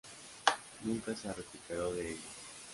Nunca 0.83 1.15
se 1.15 1.31
recuperó 1.31 1.93
de 1.93 2.13
ello. 2.13 2.21